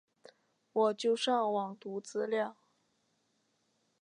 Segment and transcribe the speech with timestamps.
[0.73, 2.57] 我就上网读资料